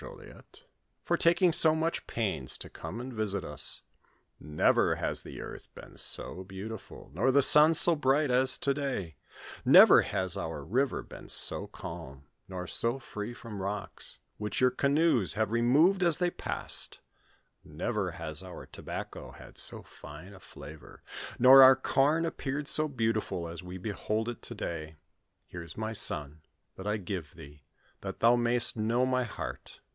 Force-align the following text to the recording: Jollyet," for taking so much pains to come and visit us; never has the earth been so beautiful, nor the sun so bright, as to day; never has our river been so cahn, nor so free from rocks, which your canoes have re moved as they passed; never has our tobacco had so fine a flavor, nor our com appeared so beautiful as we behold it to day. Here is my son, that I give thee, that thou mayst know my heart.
Jollyet," 0.03 0.63
for 1.05 1.15
taking 1.15 1.53
so 1.53 1.75
much 1.75 2.07
pains 2.07 2.57
to 2.57 2.71
come 2.71 2.99
and 2.99 3.13
visit 3.13 3.43
us; 3.43 3.83
never 4.39 4.95
has 4.95 5.21
the 5.21 5.39
earth 5.39 5.67
been 5.75 5.95
so 5.95 6.43
beautiful, 6.43 7.11
nor 7.13 7.31
the 7.31 7.43
sun 7.43 7.75
so 7.75 7.95
bright, 7.95 8.31
as 8.31 8.57
to 8.57 8.73
day; 8.73 9.15
never 9.63 10.01
has 10.01 10.35
our 10.35 10.63
river 10.63 11.03
been 11.03 11.29
so 11.29 11.67
cahn, 11.67 12.23
nor 12.47 12.65
so 12.65 12.97
free 12.97 13.31
from 13.31 13.61
rocks, 13.61 14.17
which 14.39 14.59
your 14.59 14.71
canoes 14.71 15.35
have 15.35 15.51
re 15.51 15.61
moved 15.61 16.01
as 16.01 16.17
they 16.17 16.31
passed; 16.31 16.97
never 17.63 18.13
has 18.13 18.41
our 18.41 18.65
tobacco 18.65 19.33
had 19.33 19.55
so 19.55 19.83
fine 19.83 20.33
a 20.33 20.39
flavor, 20.39 21.03
nor 21.37 21.61
our 21.61 21.75
com 21.75 22.25
appeared 22.25 22.67
so 22.67 22.87
beautiful 22.87 23.47
as 23.47 23.61
we 23.61 23.77
behold 23.77 24.27
it 24.27 24.41
to 24.41 24.55
day. 24.55 24.95
Here 25.45 25.61
is 25.61 25.77
my 25.77 25.93
son, 25.93 26.41
that 26.75 26.87
I 26.87 26.97
give 26.97 27.35
thee, 27.35 27.61
that 27.99 28.19
thou 28.19 28.35
mayst 28.35 28.75
know 28.75 29.05
my 29.05 29.25
heart. 29.25 29.79